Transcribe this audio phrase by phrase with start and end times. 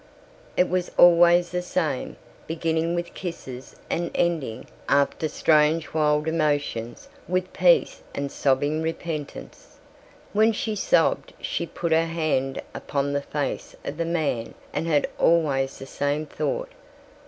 [0.57, 2.15] It was always the same,
[2.47, 9.77] beginning with kisses and ending, after strange wild emotions, with peace and then sobbing repentance.
[10.33, 15.07] When she sobbed she put her hand upon the face of the man and had
[15.19, 16.71] always the same thought.